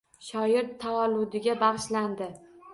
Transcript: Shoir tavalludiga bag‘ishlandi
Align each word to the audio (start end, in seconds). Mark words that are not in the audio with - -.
Shoir 0.29 0.71
tavalludiga 0.85 1.57
bag‘ishlandi 1.67 2.35